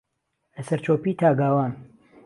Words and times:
لەسەرچۆپی 0.55 1.11
تا 1.19 1.29
گاوان 1.39 1.71